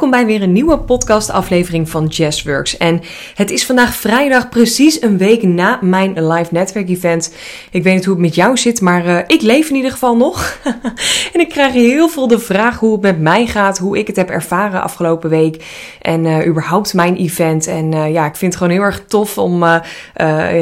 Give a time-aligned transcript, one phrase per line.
[0.00, 2.76] Welkom bij weer een nieuwe podcastaflevering van Jazzworks.
[2.76, 3.00] En
[3.34, 7.34] het is vandaag vrijdag, precies een week na mijn live netwerkevent.
[7.70, 10.16] Ik weet niet hoe het met jou zit, maar uh, ik leef in ieder geval
[10.16, 10.58] nog.
[11.34, 14.16] en ik krijg heel veel de vraag hoe het met mij gaat, hoe ik het
[14.16, 15.64] heb ervaren afgelopen week.
[16.02, 17.66] En uh, überhaupt mijn event.
[17.66, 19.60] En uh, ja, ik vind het gewoon heel erg tof om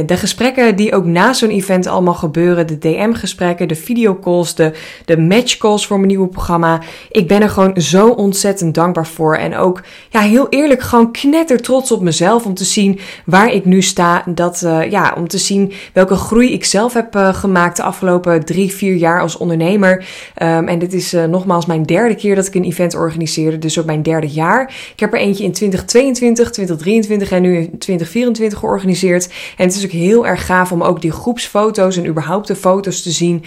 [0.06, 2.66] de gesprekken die ook na zo'n event allemaal gebeuren.
[2.66, 4.72] De DM-gesprekken, de videocalls, de,
[5.04, 6.80] de matchcalls voor mijn nieuwe programma.
[7.10, 9.27] Ik ben er gewoon zo ontzettend dankbaar voor.
[9.36, 13.64] En ook, ja, heel eerlijk, gewoon knetter trots op mezelf om te zien waar ik
[13.64, 14.22] nu sta.
[14.26, 18.44] Dat, uh, ja, om te zien welke groei ik zelf heb uh, gemaakt de afgelopen
[18.44, 20.06] drie, vier jaar als ondernemer.
[20.42, 23.58] Um, en dit is uh, nogmaals mijn derde keer dat ik een event organiseerde.
[23.58, 24.74] Dus ook mijn derde jaar.
[24.92, 29.28] Ik heb er eentje in 2022, 2023 en nu in 2024 georganiseerd.
[29.56, 33.02] En het is ook heel erg gaaf om ook die groepsfoto's en überhaupt de foto's
[33.02, 33.44] te zien.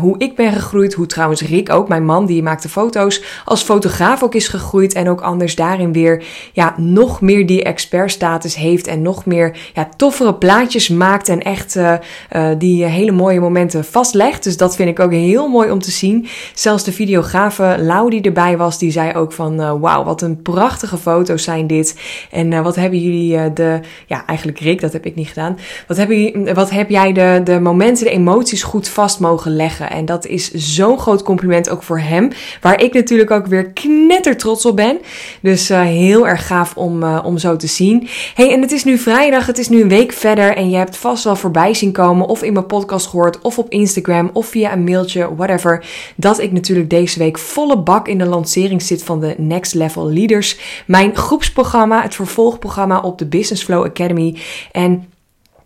[0.00, 0.94] hoe ik ben gegroeid.
[0.94, 4.94] Hoe trouwens Rick ook, mijn man, die maakte foto's, als fotograaf ook is gegroeid.
[4.94, 9.88] En ook anders daarin weer ja, nog meer die expertstatus heeft en nog meer ja,
[9.96, 11.92] toffere plaatjes maakt en echt uh,
[12.32, 14.44] uh, die hele mooie momenten vastlegt.
[14.44, 16.26] Dus dat vind ik ook heel mooi om te zien.
[16.54, 20.96] Zelfs de videografe Lau die erbij was, die zei ook van wauw, wat een prachtige
[20.96, 22.00] foto's zijn dit.
[22.30, 25.58] En wat hebben jullie de, ja eigenlijk Rick, dat heb ik niet gedaan.
[25.86, 29.90] Wat, hebben, wat heb jij de, de momenten, de emoties goed vast mogen leggen.
[29.90, 32.30] En dat is zo'n groot compliment ook voor hem.
[32.60, 34.98] Waar ik natuurlijk ook weer knetter trots op ben.
[35.40, 38.08] Dus uh, heel erg gaaf om, uh, om zo te zien.
[38.34, 40.56] Hey, en het is nu vrijdag, het is nu een week verder.
[40.56, 43.70] En je hebt vast wel voorbij zien komen, of in mijn podcast gehoord, of op
[43.70, 45.84] Instagram, of via een mailtje, whatever.
[46.16, 50.10] Dat ik natuurlijk deze week volle bak in de lancering zit van de Next Level
[50.10, 50.58] Leaders.
[50.86, 54.36] Mijn groepsprogramma, het vervolgprogramma op de Business Flow Academy.
[54.72, 55.04] En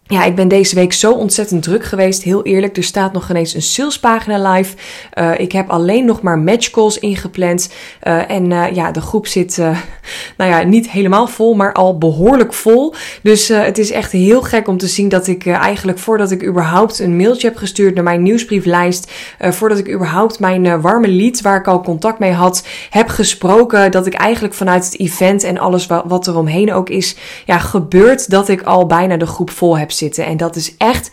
[0.07, 2.23] ja, ik ben deze week zo ontzettend druk geweest.
[2.23, 4.77] Heel eerlijk, er staat nog ineens een salespagina live.
[5.19, 7.73] Uh, ik heb alleen nog maar matchcalls ingepland.
[8.03, 9.57] Uh, en uh, ja, de groep zit,
[10.39, 12.95] nou ja, niet helemaal vol, maar al behoorlijk vol.
[13.23, 16.99] Dus het is echt heel gek om te zien dat ik eigenlijk voordat ik überhaupt
[16.99, 21.67] een mailtje heb gestuurd naar mijn nieuwsbrieflijst, voordat ik überhaupt mijn warme lead, waar ik
[21.67, 26.05] al contact mee had, heb gesproken, dat ik eigenlijk vanuit het event en alles wat,
[26.07, 29.91] wat er omheen ook is, ja, gebeurt dat ik al bijna de groep vol heb
[29.93, 30.25] zitten.
[30.25, 31.11] En dat is echt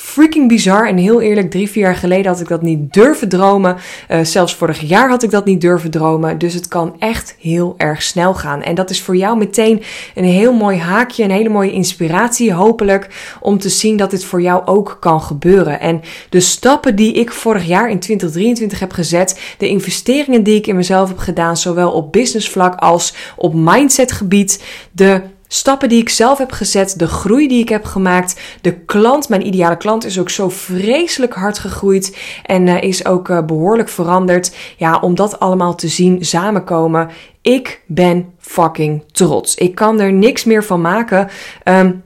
[0.00, 0.88] freaking bizar.
[0.88, 3.76] En heel eerlijk, drie, vier jaar geleden had ik dat niet durven dromen.
[4.08, 6.38] Uh, zelfs vorig jaar had ik dat niet durven dromen.
[6.38, 8.62] Dus het kan echt heel erg snel gaan.
[8.62, 9.82] En dat is voor jou meteen
[10.14, 14.42] een heel mooi haakje, een hele mooie inspiratie, hopelijk, om te zien dat dit voor
[14.42, 15.80] jou ook kan gebeuren.
[15.80, 20.66] En de stappen die ik vorig jaar in 2023 heb gezet, de investeringen die ik
[20.66, 25.22] in mezelf heb gedaan, zowel op businessvlak als op mindsetgebied, de
[25.52, 29.46] stappen die ik zelf heb gezet, de groei die ik heb gemaakt, de klant, mijn
[29.46, 32.16] ideale klant is ook zo vreselijk hard gegroeid
[32.46, 34.56] en uh, is ook uh, behoorlijk veranderd.
[34.76, 37.10] Ja, om dat allemaal te zien samenkomen.
[37.42, 39.54] Ik ben fucking trots.
[39.54, 41.28] Ik kan er niks meer van maken.
[41.64, 42.02] Um,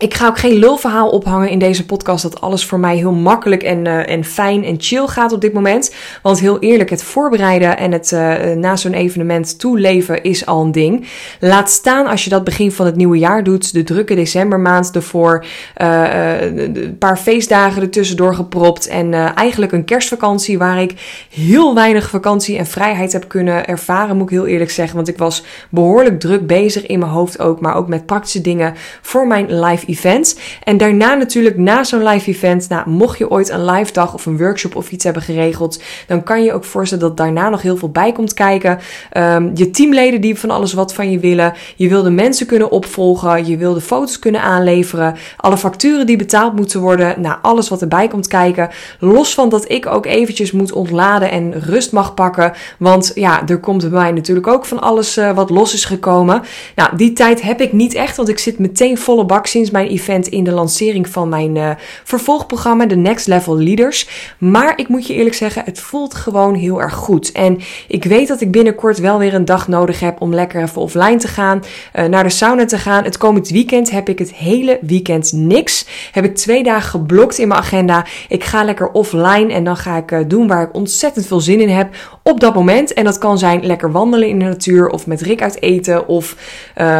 [0.00, 3.62] ik ga ook geen lulverhaal ophangen in deze podcast dat alles voor mij heel makkelijk
[3.62, 5.94] en, uh, en fijn en chill gaat op dit moment.
[6.22, 10.72] Want heel eerlijk, het voorbereiden en het uh, na zo'n evenement toeleven is al een
[10.72, 11.06] ding.
[11.40, 15.44] Laat staan als je dat begin van het nieuwe jaar doet, de drukke decembermaand ervoor,
[15.74, 22.66] een paar feestdagen ertussendoor gepropt en eigenlijk een kerstvakantie waar ik heel weinig vakantie en
[22.66, 24.96] vrijheid heb kunnen ervaren, moet ik heel eerlijk zeggen.
[24.96, 28.74] Want ik was behoorlijk druk bezig in mijn hoofd ook, maar ook met praktische dingen
[29.02, 30.36] voor mijn live events.
[30.64, 34.26] En daarna natuurlijk, na zo'n live event, nou, mocht je ooit een live dag of
[34.26, 37.76] een workshop of iets hebben geregeld, dan kan je ook voorstellen dat daarna nog heel
[37.76, 38.78] veel bij komt kijken.
[39.16, 41.54] Um, je teamleden die van alles wat van je willen.
[41.76, 43.46] Je wil de mensen kunnen opvolgen.
[43.46, 45.16] Je wil de foto's kunnen aanleveren.
[45.36, 47.20] Alle facturen die betaald moeten worden.
[47.20, 48.68] Nou, alles wat erbij komt kijken.
[48.98, 52.52] Los van dat ik ook eventjes moet ontladen en rust mag pakken.
[52.78, 56.42] Want ja, er komt bij mij natuurlijk ook van alles uh, wat los is gekomen.
[56.76, 59.79] Nou, die tijd heb ik niet echt, want ik zit meteen volle bak sinds mijn
[59.88, 61.70] event in de lancering van mijn uh,
[62.04, 64.34] vervolgprogramma, de Next Level Leaders.
[64.38, 67.32] Maar ik moet je eerlijk zeggen, het voelt gewoon heel erg goed.
[67.32, 67.58] En
[67.88, 71.16] ik weet dat ik binnenkort wel weer een dag nodig heb om lekker even offline
[71.16, 71.62] te gaan,
[71.94, 73.04] uh, naar de sauna te gaan.
[73.04, 75.86] Het komend weekend heb ik het hele weekend niks.
[76.12, 78.06] Heb ik twee dagen geblokt in mijn agenda.
[78.28, 81.60] Ik ga lekker offline en dan ga ik uh, doen waar ik ontzettend veel zin
[81.60, 81.94] in heb
[82.30, 82.92] op dat moment.
[82.92, 86.36] En dat kan zijn lekker wandelen in de natuur of met Rick uit eten of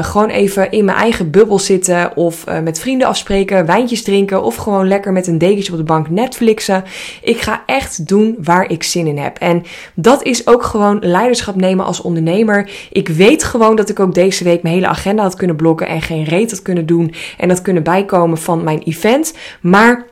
[0.00, 4.56] gewoon even in mijn eigen bubbel zitten of met met vrienden afspreken, wijntjes drinken of
[4.56, 6.84] gewoon lekker met een dekentje op de bank Netflixen.
[7.22, 9.38] Ik ga echt doen waar ik zin in heb.
[9.38, 9.62] En
[9.94, 12.70] dat is ook gewoon leiderschap nemen als ondernemer.
[12.92, 16.02] Ik weet gewoon dat ik ook deze week mijn hele agenda had kunnen blokken en
[16.02, 19.34] geen reet had kunnen doen en dat kunnen bijkomen van mijn event.
[19.60, 20.06] Maar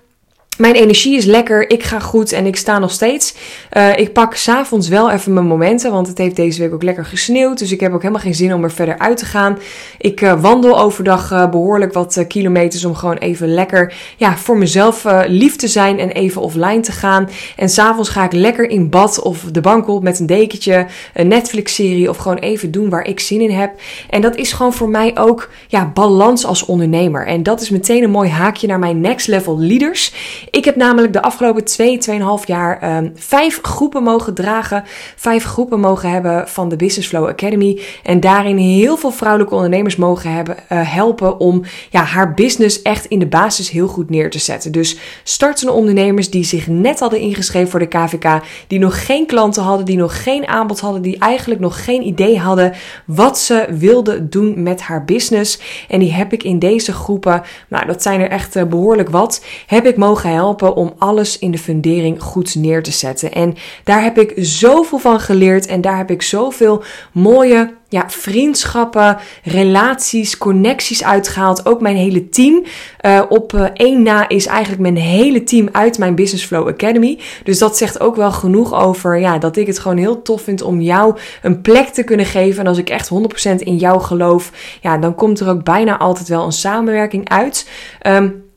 [0.59, 3.35] mijn energie is lekker, ik ga goed en ik sta nog steeds.
[3.77, 7.05] Uh, ik pak s'avonds wel even mijn momenten, want het heeft deze week ook lekker
[7.05, 7.59] gesneeuwd.
[7.59, 9.59] Dus ik heb ook helemaal geen zin om er verder uit te gaan.
[9.99, 15.05] Ik uh, wandel overdag uh, behoorlijk wat kilometers om gewoon even lekker ja, voor mezelf
[15.27, 17.29] lief te zijn en even offline te gaan.
[17.57, 21.29] En s'avonds ga ik lekker in bad of de bank op met een dekentje, een
[21.29, 23.73] Netflix-serie of gewoon even doen waar ik zin in heb.
[24.11, 27.27] En dat is gewoon voor mij ook ja, balans als ondernemer.
[27.27, 30.13] En dat is meteen een mooi haakje naar mijn next level leaders.
[30.51, 34.85] Ik heb namelijk de afgelopen 2, 2,5 jaar um, vijf groepen mogen dragen.
[35.17, 37.81] Vijf groepen mogen hebben van de Business Flow Academy.
[38.03, 43.05] En daarin heel veel vrouwelijke ondernemers mogen hebben, uh, helpen om ja, haar business echt
[43.05, 44.73] in de basis heel goed neer te zetten.
[44.73, 48.41] Dus startende ondernemers die zich net hadden ingeschreven voor de KVK.
[48.67, 51.03] Die nog geen klanten hadden, die nog geen aanbod hadden.
[51.03, 52.73] Die eigenlijk nog geen idee hadden
[53.05, 55.61] wat ze wilden doen met haar business.
[55.89, 59.45] En die heb ik in deze groepen, nou dat zijn er echt uh, behoorlijk wat,
[59.67, 63.33] heb ik mogen helpen helpen om alles in de fundering goed neer te zetten.
[63.33, 63.55] En
[63.85, 66.83] daar heb ik zoveel van geleerd en daar heb ik zoveel
[67.13, 71.67] mooie ja, vriendschappen, relaties, connecties uitgehaald.
[71.67, 72.65] Ook mijn hele team.
[73.07, 77.19] Uh, op uh, één na is eigenlijk mijn hele team uit mijn Business Flow Academy.
[77.45, 80.63] Dus dat zegt ook wel genoeg over ja, dat ik het gewoon heel tof vind
[80.63, 82.61] om jou een plek te kunnen geven.
[82.61, 83.11] En als ik echt
[83.51, 87.69] 100% in jou geloof, ja, dan komt er ook bijna altijd wel een samenwerking uit.
[88.07, 88.48] Um,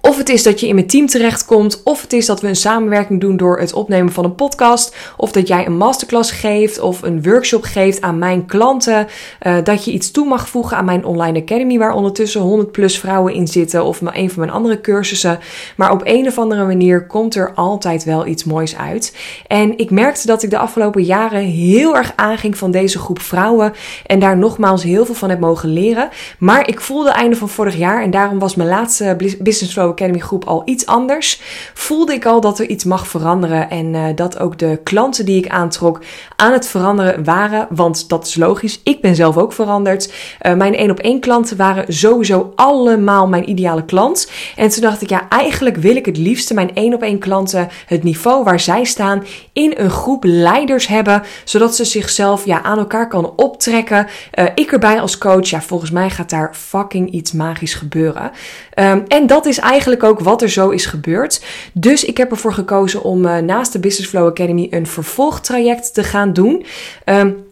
[0.00, 2.56] of het is dat je in mijn team terechtkomt, of het is dat we een
[2.56, 7.02] samenwerking doen door het opnemen van een podcast, of dat jij een masterclass geeft of
[7.02, 9.06] een workshop geeft aan mijn klanten,
[9.46, 12.98] uh, dat je iets toe mag voegen aan mijn online academy waar ondertussen 100 plus
[12.98, 15.38] vrouwen in zitten of een van mijn andere cursussen.
[15.76, 19.16] Maar op een of andere manier komt er altijd wel iets moois uit.
[19.46, 23.72] En ik merkte dat ik de afgelopen jaren heel erg aanging van deze groep vrouwen
[24.06, 26.08] en daar nogmaals heel veel van heb mogen leren.
[26.38, 30.18] Maar ik voelde einde van vorig jaar en daarom was mijn laatste business flow Academy
[30.18, 31.40] groep al iets anders.
[31.74, 35.44] Voelde ik al dat er iets mag veranderen en uh, dat ook de klanten die
[35.44, 36.00] ik aantrok
[36.36, 37.66] aan het veranderen waren.
[37.70, 40.12] Want dat is logisch, ik ben zelf ook veranderd.
[40.42, 44.30] Uh, mijn één op één klanten waren sowieso allemaal mijn ideale klant.
[44.56, 47.68] En toen dacht ik, ja, eigenlijk wil ik het liefste mijn één op één klanten
[47.86, 52.78] het niveau waar zij staan in een groep leiders hebben, zodat ze zichzelf ja, aan
[52.78, 54.06] elkaar kan optrekken.
[54.34, 58.30] Uh, ik erbij als coach, ja, volgens mij gaat daar fucking iets magisch gebeuren.
[58.78, 61.44] Um, en dat is eigenlijk ook wat er zo is gebeurd.
[61.72, 66.04] Dus ik heb ervoor gekozen om uh, naast de Business Flow Academy een vervolgtraject te
[66.04, 66.64] gaan doen.
[67.04, 67.45] Um,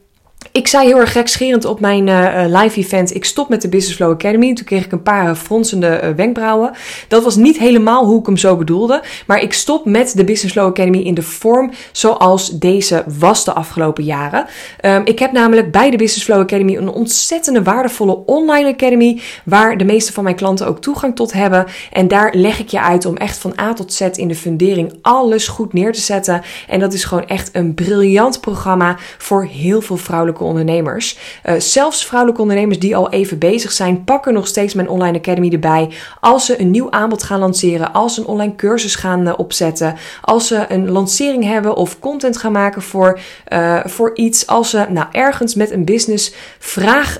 [0.56, 3.96] ik zei heel erg gekscherend op mijn uh, live event: ik stop met de Business
[3.96, 4.54] Flow Academy.
[4.54, 6.72] Toen kreeg ik een paar fronsende uh, wenkbrauwen.
[7.08, 9.02] Dat was niet helemaal hoe ik hem zo bedoelde.
[9.26, 13.52] Maar ik stop met de Business Flow Academy in de vorm zoals deze was de
[13.52, 14.46] afgelopen jaren.
[14.84, 19.20] Um, ik heb namelijk bij de Business Flow Academy een ontzettende waardevolle online academy.
[19.44, 21.66] Waar de meeste van mijn klanten ook toegang tot hebben.
[21.92, 24.98] En daar leg ik je uit om echt van A tot Z in de fundering
[25.02, 26.42] alles goed neer te zetten.
[26.68, 31.18] En dat is gewoon echt een briljant programma voor heel veel vrouwelijke ondernemers.
[31.44, 35.52] Uh, zelfs vrouwelijke ondernemers die al even bezig zijn, pakken nog steeds mijn online academy
[35.52, 35.90] erbij.
[36.20, 39.96] Als ze een nieuw aanbod gaan lanceren, als ze een online cursus gaan uh, opzetten,
[40.20, 43.18] als ze een lancering hebben of content gaan maken voor,
[43.48, 47.18] uh, voor iets, als ze nou ergens met een business vraag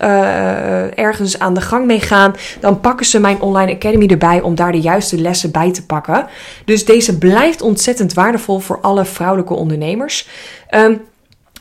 [0.95, 4.73] ergens aan de gang mee gaan, dan pakken ze mijn online academy erbij om daar
[4.73, 6.27] de juiste lessen bij te pakken.
[6.65, 10.29] Dus deze blijft ontzettend waardevol voor alle vrouwelijke ondernemers.
[10.71, 11.01] Um,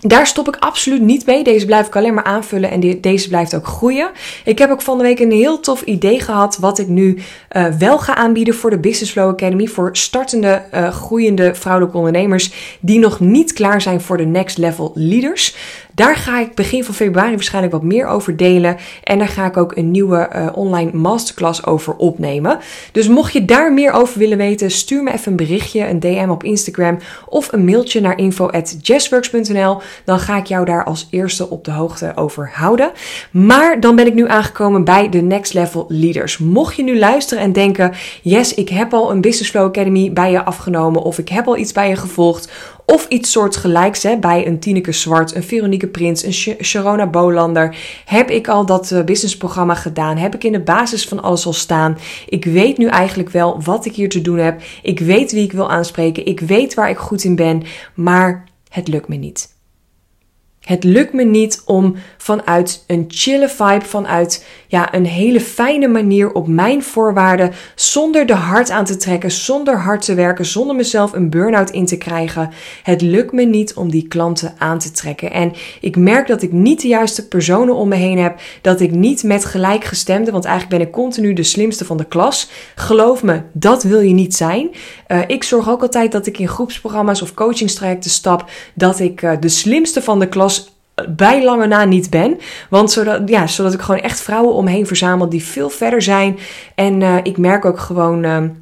[0.04, 1.44] daar stop ik absoluut niet mee.
[1.44, 4.12] Deze blijf ik alleen maar aanvullen en deze blijft ook groeien.
[4.46, 7.18] Ik heb ook van de week een heel tof idee gehad wat ik nu
[7.52, 9.68] uh, wel ga aanbieden voor de Business Flow Academy.
[9.68, 14.92] Voor startende, uh, groeiende vrouwelijke ondernemers die nog niet klaar zijn voor de next level
[14.96, 15.56] leaders.
[15.96, 18.78] Daar ga ik begin van februari waarschijnlijk wat meer over delen.
[19.04, 22.60] En daar ga ik ook een nieuwe uh, online masterclass over opnemen.
[22.92, 26.30] Dus mocht je daar meer over willen weten, stuur me even een berichtje, een DM
[26.30, 26.98] op Instagram
[27.30, 29.82] of een mailtje naar info@jazzworks.nl.
[30.06, 32.92] Dan ga ik jou daar als eerste op de hoogte over houden.
[33.32, 36.38] Maar dan ben ik nu aangekomen bij de Next Level Leaders.
[36.38, 40.32] Mocht je nu luisteren en denken: "Yes, ik heb al een Business Flow Academy bij
[40.32, 42.52] je afgenomen of ik heb al iets bij je gevolgd."
[42.86, 47.76] Of iets soortgelijks hè, bij een Tineke Zwart, een Veronique Prins, een Sharona Bolander.
[48.06, 50.18] Heb ik al dat uh, businessprogramma gedaan?
[50.18, 51.98] Heb ik in de basis van alles al staan?
[52.30, 54.62] Ik weet nu eigenlijk wel wat ik hier te doen heb.
[54.82, 56.26] Ik weet wie ik wil aanspreken.
[56.26, 57.64] Ik weet waar ik goed in ben.
[57.94, 59.53] Maar het lukt me niet.
[60.64, 66.32] Het lukt me niet om vanuit een chille vibe, vanuit ja, een hele fijne manier
[66.32, 71.14] op mijn voorwaarden, zonder de hard aan te trekken, zonder hard te werken, zonder mezelf
[71.14, 72.50] een burn-out in te krijgen.
[72.84, 75.32] Het lukt me niet om die klanten aan te trekken.
[75.32, 78.92] En ik merk dat ik niet de juiste personen om me heen heb, dat ik
[78.92, 82.50] niet met gelijkgestemden, want eigenlijk ben ik continu de slimste van de klas.
[82.76, 84.70] Geloof me, dat wil je niet zijn.
[85.08, 89.32] Uh, ik zorg ook altijd dat ik in groepsprogramma's of coachingstrajecten stap, dat ik uh,
[89.40, 90.53] de slimste van de klas
[91.10, 92.40] bij lange na niet ben.
[92.70, 96.38] Want zodat, ja, zodat ik gewoon echt vrouwen omheen verzamel die veel verder zijn.
[96.76, 98.62] En uh, ik merk ook gewoon.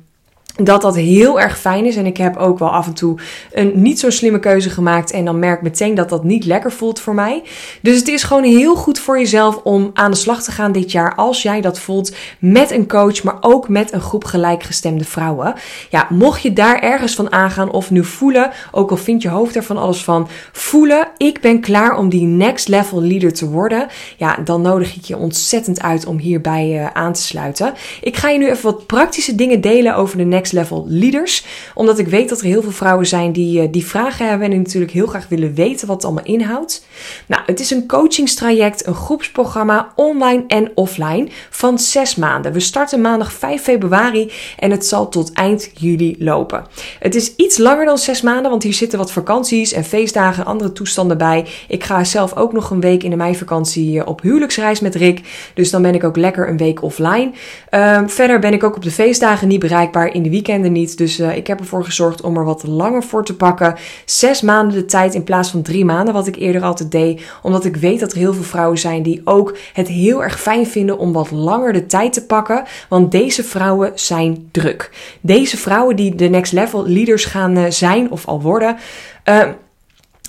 [0.56, 1.96] Dat dat heel erg fijn is.
[1.96, 3.20] En ik heb ook wel af en toe
[3.52, 5.12] een niet zo slimme keuze gemaakt.
[5.12, 7.44] En dan merk meteen dat dat niet lekker voelt voor mij.
[7.82, 10.92] Dus het is gewoon heel goed voor jezelf om aan de slag te gaan dit
[10.92, 11.16] jaar.
[11.16, 15.54] Als jij dat voelt met een coach, maar ook met een groep gelijkgestemde vrouwen.
[15.90, 19.56] Ja, mocht je daar ergens van aangaan of nu voelen, ook al vindt je hoofd
[19.56, 23.88] er van alles van, voelen, ik ben klaar om die next level leader te worden.
[24.18, 27.74] Ja, dan nodig ik je ontzettend uit om hierbij uh, aan te sluiten.
[28.02, 31.46] Ik ga je nu even wat praktische dingen delen over de next level leaders.
[31.74, 34.58] Omdat ik weet dat er heel veel vrouwen zijn die, eh, die vragen hebben en
[34.58, 36.86] natuurlijk heel graag willen weten wat het allemaal inhoudt.
[37.26, 42.54] Nou, het is een coachingstraject, een groepsprogramma, online en offline, van zes maanden.
[42.54, 46.66] We starten maandag 5 februari en het zal tot eind juli lopen.
[47.00, 50.50] Het is iets langer dan zes maanden, want hier zitten wat vakanties en feestdagen en
[50.50, 51.46] andere toestanden bij.
[51.68, 55.22] Ik ga zelf ook nog een week in de meivakantie eh, op huwelijksreis met Rick.
[55.54, 57.32] Dus dan ben ik ook lekker een week offline.
[57.72, 60.98] Uh, verder ben ik ook op de feestdagen niet bereikbaar in de weekenden niet.
[60.98, 63.76] Dus uh, ik heb ervoor gezorgd om er wat langer voor te pakken.
[64.06, 67.22] Zes maanden de tijd in plaats van drie maanden, wat ik eerder altijd deed.
[67.42, 70.68] Omdat ik weet dat er heel veel vrouwen zijn die ook het heel erg fijn
[70.68, 72.64] vinden om wat langer de tijd te pakken.
[72.90, 74.90] Want deze vrouwen zijn druk.
[75.22, 78.78] Deze vrouwen die de next level leaders gaan uh, zijn of al worden.
[79.30, 79.48] Uh,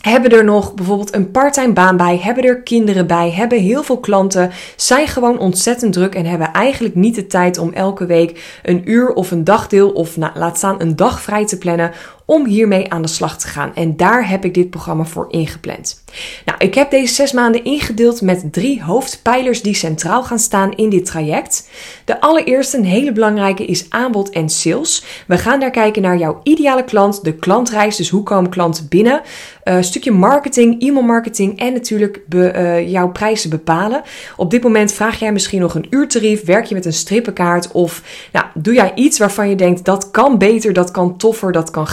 [0.03, 4.01] hebben er nog bijvoorbeeld een parttime baan bij, hebben er kinderen bij, hebben heel veel
[4.01, 8.91] klanten, zijn gewoon ontzettend druk en hebben eigenlijk niet de tijd om elke week een
[8.91, 11.93] uur of een dagdeel of nou, laat staan een dag vrij te plannen
[12.27, 13.75] om hiermee aan de slag te gaan.
[13.75, 16.05] En daar heb ik dit programma voor ingepland.
[16.45, 20.91] Nou, ik heb deze zes maanden ingedeeld met drie hoofdpijlers die centraal gaan staan in
[20.91, 21.69] dit traject.
[22.05, 25.05] De allereerste, een hele belangrijke, is aanbod en sales.
[25.27, 29.21] We gaan daar kijken naar jouw ideale klant, de klantreis, dus hoe komen klanten binnen.
[29.65, 34.03] Een stukje marketing, e-mail marketing en natuurlijk be, uh, jouw prijzen bepalen.
[34.37, 38.03] Op dit moment vraag jij misschien nog een uurtarief, werk je met een strippenkaart of
[38.33, 41.87] nou, doe jij iets waarvan je denkt dat kan beter, dat kan toffer, dat kan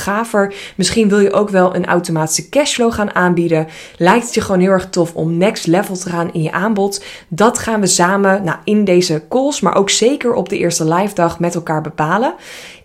[0.76, 3.68] Misschien wil je ook wel een automatische cashflow gaan aanbieden.
[3.98, 7.04] Lijkt het je gewoon heel erg tof om next level te gaan in je aanbod?
[7.28, 11.14] Dat gaan we samen nou, in deze calls, maar ook zeker op de eerste live
[11.14, 12.34] dag met elkaar bepalen.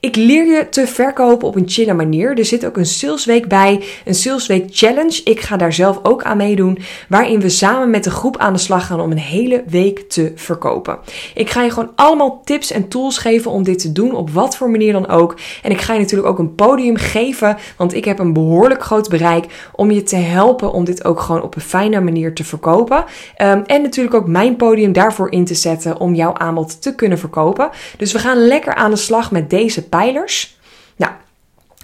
[0.05, 2.39] Ik leer je te verkopen op een chille manier.
[2.39, 5.21] Er zit ook een salesweek bij, een salesweek challenge.
[5.25, 8.59] Ik ga daar zelf ook aan meedoen, waarin we samen met de groep aan de
[8.59, 10.99] slag gaan om een hele week te verkopen.
[11.35, 14.57] Ik ga je gewoon allemaal tips en tools geven om dit te doen, op wat
[14.57, 15.37] voor manier dan ook.
[15.63, 19.09] En ik ga je natuurlijk ook een podium geven, want ik heb een behoorlijk groot
[19.09, 23.05] bereik om je te helpen om dit ook gewoon op een fijne manier te verkopen.
[23.43, 27.19] Um, en natuurlijk ook mijn podium daarvoor in te zetten om jouw aanbod te kunnen
[27.19, 27.71] verkopen.
[27.97, 29.93] Dus we gaan lekker aan de slag met deze
[30.97, 31.13] Nou,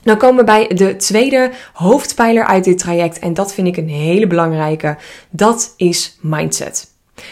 [0.03, 3.89] dan komen we bij de tweede hoofdpijler uit dit traject en dat vind ik een
[3.89, 4.97] hele belangrijke.
[5.31, 6.89] Dat is mindset.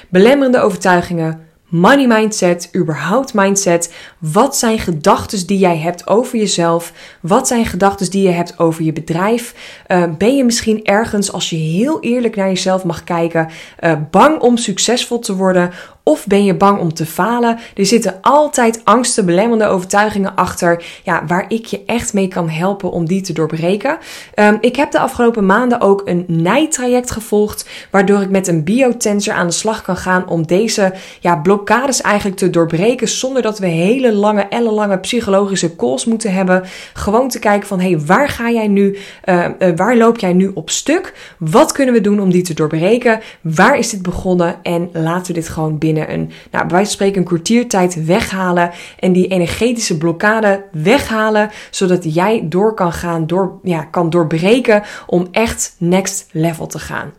[0.08, 3.94] Belemmerende overtuigingen, money mindset, überhaupt mindset.
[4.18, 6.92] Wat zijn gedachten die jij hebt over jezelf?
[7.20, 9.54] Wat zijn gedachten die je hebt over je bedrijf?
[9.88, 13.48] Uh, ben je misschien ergens, als je heel eerlijk naar jezelf mag kijken,
[13.80, 15.70] uh, bang om succesvol te worden?
[16.08, 17.58] Of ben je bang om te falen?
[17.74, 22.90] Er zitten altijd angsten, belemmerende overtuigingen achter, ja, waar ik je echt mee kan helpen
[22.90, 23.98] om die te doorbreken.
[24.34, 29.34] Um, ik heb de afgelopen maanden ook een nijtraject gevolgd, waardoor ik met een biotensor
[29.34, 33.66] aan de slag kan gaan om deze ja, blokkades eigenlijk te doorbreken, zonder dat we
[33.66, 36.64] hele lange, ellenlange psychologische calls moeten hebben.
[36.92, 40.32] Gewoon te kijken van, hé, hey, waar ga jij nu, uh, uh, waar loop jij
[40.32, 41.34] nu op stuk?
[41.38, 43.20] Wat kunnen we doen om die te doorbreken?
[43.40, 44.56] Waar is dit begonnen?
[44.62, 48.70] En laten we dit gewoon binnen een, nou, wijze van spreken, een kwartiertijd weghalen.
[48.98, 51.50] En die energetische blokkade weghalen.
[51.70, 57.12] Zodat jij door kan gaan, door, ja, kan doorbreken om echt next level te gaan.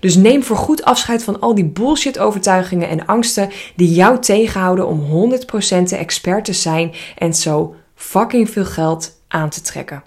[0.00, 4.86] Dus neem voor goed afscheid van al die bullshit overtuigingen en angsten die jou tegenhouden
[4.86, 10.02] om 100% de expert te zijn en zo fucking veel geld aan te trekken.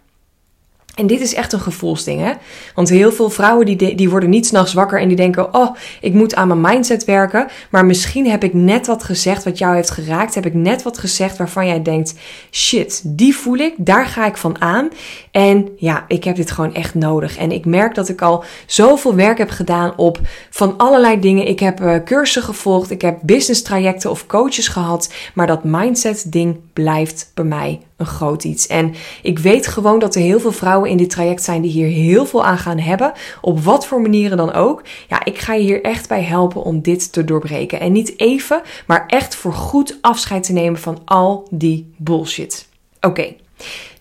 [0.98, 2.32] En dit is echt een gevoelsding, hè?
[2.76, 6.14] Want heel veel vrouwen die, die worden niet s'nachts wakker en die denken: Oh, ik
[6.14, 7.48] moet aan mijn mindset werken.
[7.70, 10.36] Maar misschien heb ik net wat gezegd wat jou heeft geraakt.
[10.36, 12.14] Heb ik net wat gezegd waarvan jij denkt:
[12.52, 14.90] Shit, die voel ik, daar ga ik van aan.
[15.32, 17.38] En ja, ik heb dit gewoon echt nodig.
[17.38, 21.48] En ik merk dat ik al zoveel werk heb gedaan op van allerlei dingen.
[21.48, 25.14] Ik heb uh, cursussen gevolgd, ik heb business trajecten of coaches gehad.
[25.34, 28.68] Maar dat mindset-ding blijft bij mij een groot iets.
[28.68, 31.88] En ik weet gewoon dat er heel veel vrouwen in dit traject zijn die hier
[31.88, 33.12] heel veel aan gaan hebben.
[33.42, 34.82] Op wat voor manieren dan ook.
[35.08, 37.80] Ja, ik ga je hier echt bij helpen om dit te doorbreken.
[37.80, 42.68] En niet even, maar echt voor goed afscheid te nemen van al die bullshit.
[43.02, 43.34] Oké.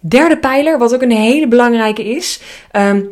[0.00, 2.40] Derde pijler, wat ook een hele belangrijke is.
[2.72, 3.08] Um,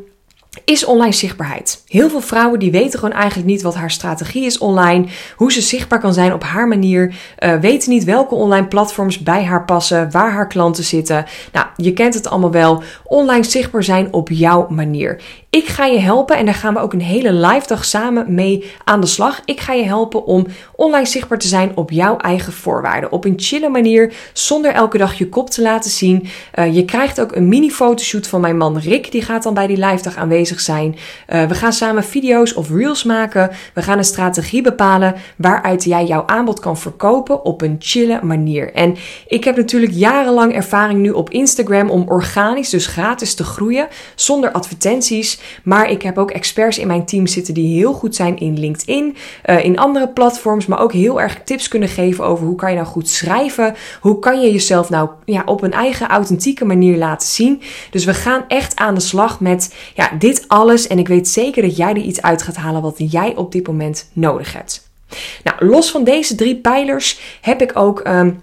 [0.64, 1.82] is online zichtbaarheid.
[1.86, 5.06] Heel veel vrouwen die weten gewoon eigenlijk niet wat haar strategie is online,
[5.36, 9.44] hoe ze zichtbaar kan zijn op haar manier, uh, weten niet welke online platforms bij
[9.44, 11.24] haar passen, waar haar klanten zitten.
[11.52, 12.82] Nou, je kent het allemaal wel.
[13.04, 15.20] Online zichtbaar zijn op jouw manier.
[15.54, 18.72] Ik ga je helpen en daar gaan we ook een hele live dag samen mee
[18.84, 19.40] aan de slag.
[19.44, 20.46] Ik ga je helpen om
[20.76, 23.12] online zichtbaar te zijn op jouw eigen voorwaarden.
[23.12, 26.26] Op een chille manier, zonder elke dag je kop te laten zien.
[26.54, 29.12] Uh, je krijgt ook een mini fotoshoot van mijn man Rick.
[29.12, 30.96] Die gaat dan bij die live dag aanwezig zijn.
[31.28, 33.50] Uh, we gaan samen video's of reels maken.
[33.74, 38.72] We gaan een strategie bepalen waaruit jij jouw aanbod kan verkopen op een chille manier.
[38.72, 38.96] En
[39.26, 44.52] ik heb natuurlijk jarenlang ervaring nu op Instagram om organisch, dus gratis te groeien, zonder
[44.52, 45.42] advertenties.
[45.62, 49.16] Maar ik heb ook experts in mijn team zitten die heel goed zijn in LinkedIn,
[49.46, 52.76] uh, in andere platforms, maar ook heel erg tips kunnen geven over hoe kan je
[52.76, 57.28] nou goed schrijven, hoe kan je jezelf nou ja, op een eigen authentieke manier laten
[57.28, 57.62] zien.
[57.90, 61.62] Dus we gaan echt aan de slag met ja, dit alles en ik weet zeker
[61.62, 64.92] dat jij er iets uit gaat halen wat jij op dit moment nodig hebt.
[65.44, 68.40] Nou, los van deze drie pijlers heb ik ook um,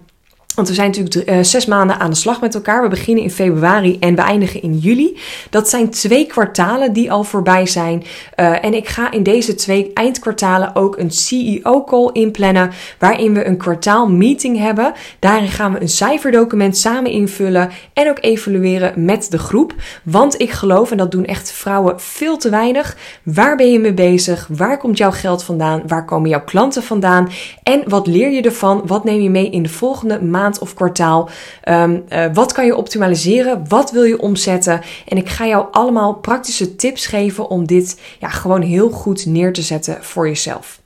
[0.54, 2.82] want we zijn natuurlijk uh, zes maanden aan de slag met elkaar.
[2.82, 5.18] We beginnen in februari en we eindigen in juli.
[5.50, 8.04] Dat zijn twee kwartalen die al voorbij zijn.
[8.36, 12.70] Uh, en ik ga in deze twee eindkwartalen ook een CEO-call inplannen.
[12.98, 14.92] Waarin we een kwartaal meeting hebben.
[15.18, 17.70] Daarin gaan we een cijferdocument samen invullen.
[17.92, 19.74] En ook evalueren met de groep.
[20.04, 22.96] Want ik geloof, en dat doen echt vrouwen veel te weinig.
[23.22, 24.48] Waar ben je mee bezig?
[24.50, 25.82] Waar komt jouw geld vandaan?
[25.86, 27.28] Waar komen jouw klanten vandaan?
[27.62, 28.82] En wat leer je ervan?
[28.86, 30.40] Wat neem je mee in de volgende maand?
[30.42, 31.30] Maand of kwartaal.
[31.68, 33.64] Um, wat kan je optimaliseren?
[33.68, 34.80] Wat wil je omzetten?
[35.08, 39.52] En ik ga jou allemaal praktische tips geven om dit ja, gewoon heel goed neer
[39.52, 40.80] te zetten voor jezelf.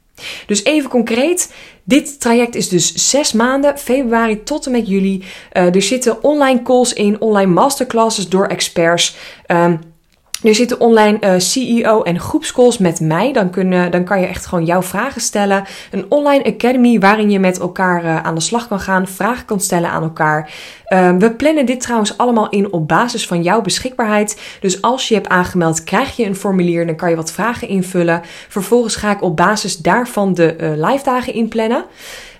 [0.47, 1.53] Dus even concreet.
[1.85, 5.25] Dit traject is dus zes maanden, februari tot en met juli.
[5.53, 9.17] Uh, er zitten online calls in, online masterclasses door experts.
[9.47, 9.79] Um,
[10.43, 13.33] er zitten online uh, CEO en groepscalls met mij.
[13.33, 15.65] Dan, kunnen, dan kan je echt gewoon jouw vragen stellen.
[15.91, 19.09] Een online academy waarin je met elkaar uh, aan de slag kan gaan.
[19.09, 20.51] Vragen kan stellen aan elkaar.
[20.89, 24.41] Uh, we plannen dit trouwens allemaal in op basis van jouw beschikbaarheid.
[24.61, 26.87] Dus als je hebt aangemeld, krijg je een formulier.
[26.87, 28.23] Dan kan je wat vragen invullen.
[28.49, 31.85] Vervolgens ga ik op basis daarvan de live dagen inplannen.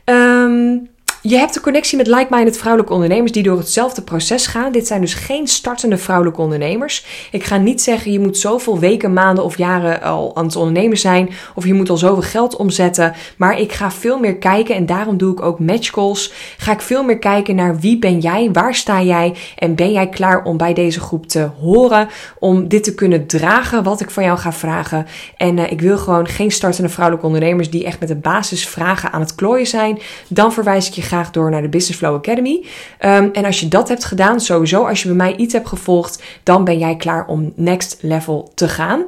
[0.05, 0.89] Um,
[1.29, 4.73] je hebt een connectie met like-minded vrouwelijke ondernemers die door hetzelfde proces gaan.
[4.73, 7.07] Dit zijn dus geen startende vrouwelijke ondernemers.
[7.31, 10.99] Ik ga niet zeggen je moet zoveel weken, maanden of jaren al aan het ondernemen
[10.99, 11.31] zijn.
[11.55, 13.15] Of je moet al zoveel geld omzetten.
[13.37, 16.33] Maar ik ga veel meer kijken en daarom doe ik ook match calls.
[16.57, 20.09] Ga ik veel meer kijken naar wie ben jij, waar sta jij en ben jij
[20.09, 22.09] klaar om bij deze groep te horen.
[22.39, 25.07] Om dit te kunnen dragen wat ik van jou ga vragen.
[25.37, 29.21] En uh, ik wil gewoon geen startende vrouwelijke ondernemers die echt met de basisvragen aan
[29.21, 29.99] het klooien zijn.
[30.29, 32.65] Dan verwijs ik je graag door naar de Business Flow Academy.
[33.05, 36.23] Um, en als je dat hebt gedaan, sowieso als je bij mij iets hebt gevolgd,
[36.43, 39.05] dan ben jij klaar om next level te gaan.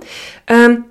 [0.47, 0.87] Um,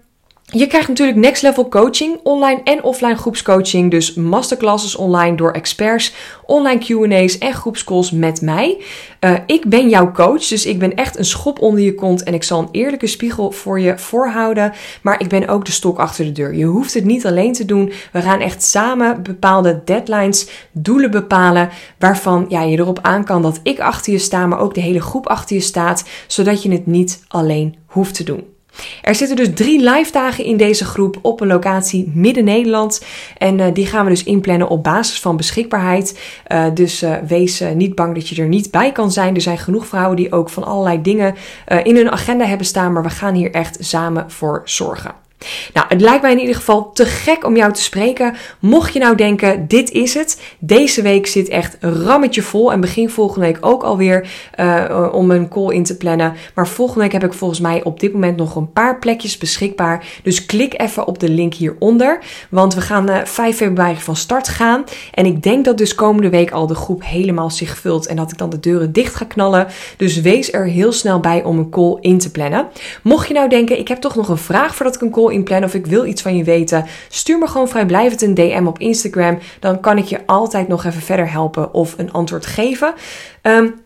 [0.54, 6.14] je krijgt natuurlijk next level coaching, online en offline groepscoaching, dus masterclasses online door experts,
[6.46, 8.82] online Q&A's en groepscalls met mij.
[9.20, 12.34] Uh, ik ben jouw coach, dus ik ben echt een schop onder je kont en
[12.34, 16.26] ik zal een eerlijke spiegel voor je voorhouden, maar ik ben ook de stok achter
[16.26, 16.56] de deur.
[16.56, 17.92] Je hoeft het niet alleen te doen.
[18.12, 23.60] We gaan echt samen bepaalde deadlines, doelen bepalen, waarvan ja, je erop aan kan dat
[23.64, 26.86] ik achter je sta, maar ook de hele groep achter je staat, zodat je het
[26.86, 28.56] niet alleen hoeft te doen.
[29.02, 33.06] Er zitten dus drie live dagen in deze groep op een locatie midden Nederland.
[33.38, 36.20] En uh, die gaan we dus inplannen op basis van beschikbaarheid.
[36.48, 39.36] Uh, dus uh, wees niet bang dat je er niet bij kan zijn.
[39.36, 41.36] Er zijn genoeg vrouwen die ook van allerlei dingen
[41.84, 42.94] in hun agenda hebben staan.
[42.94, 45.27] Maar we gaan hier echt samen voor zorgen.
[45.74, 48.36] Nou, het lijkt mij in ieder geval te gek om jou te spreken.
[48.60, 50.42] Mocht je nou denken, dit is het.
[50.60, 52.72] Deze week zit echt rammetje vol.
[52.72, 56.34] En begin volgende week ook alweer uh, om een call in te plannen.
[56.56, 60.06] Maar volgende week heb ik volgens mij op dit moment nog een paar plekjes beschikbaar.
[60.24, 62.20] Dus klik even op de link hieronder.
[62.50, 64.84] Want we gaan uh, eh, 5 februari van start gaan.
[65.14, 68.08] En ik denk dat dus komende week al de groep helemaal zich vult.
[68.08, 69.68] En dat ik dan de deuren dicht ga knallen.
[69.98, 72.68] Dus wees er heel snel bij om een call in te plannen.
[73.04, 75.70] Mocht je nou denken, ik heb toch nog een vraag voordat ik een call inplannen
[75.70, 79.40] of ik wil iets van je weten, stuur me gewoon vrijblijvend een DM op Instagram.
[79.60, 82.94] Dan kan ik je altijd nog even verder helpen of een antwoord geven.
[83.42, 83.86] Um,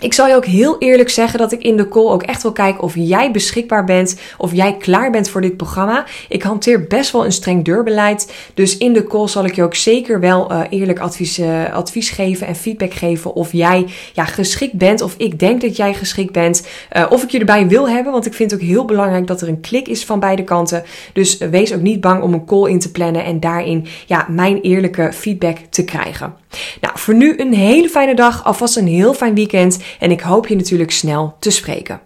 [0.00, 2.52] ik zal je ook heel eerlijk zeggen dat ik in de call ook echt wil
[2.52, 6.04] kijken of jij beschikbaar bent, of jij klaar bent voor dit programma.
[6.28, 9.74] Ik hanteer best wel een streng deurbeleid, dus in de call zal ik je ook
[9.74, 14.74] zeker wel uh, eerlijk advies, uh, advies geven en feedback geven of jij ja, geschikt
[14.74, 18.12] bent, of ik denk dat jij geschikt bent, uh, of ik je erbij wil hebben,
[18.12, 20.82] want ik vind het ook heel belangrijk dat er een klik is van beide kanten.
[21.12, 24.60] Dus wees ook niet bang om een call in te plannen en daarin ja, mijn
[24.60, 26.39] eerlijke feedback te krijgen.
[26.80, 30.46] Nou, voor nu een hele fijne dag, alvast een heel fijn weekend en ik hoop
[30.46, 32.00] je natuurlijk snel te spreken.